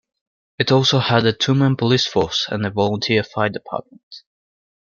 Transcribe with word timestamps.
It 0.57 0.71
also 0.71 0.97
had 0.97 1.27
a 1.27 1.31
two-man 1.31 1.75
police 1.75 2.07
force 2.07 2.47
and 2.49 2.65
a 2.65 2.71
volunteer 2.71 3.21
fire 3.21 3.49
department. 3.49 4.07